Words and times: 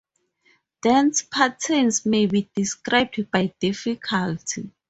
Dance 0.81 1.21
patterns 1.31 2.07
may 2.07 2.25
be 2.25 2.49
described 2.55 3.29
by 3.29 3.53
difficulty. 3.59 4.71